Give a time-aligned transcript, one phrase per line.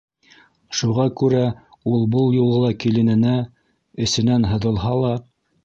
[0.79, 1.41] Шуға күрә
[1.91, 3.37] ул был юлы ла килененә,
[4.07, 5.17] эсенән һыҙылһа ла: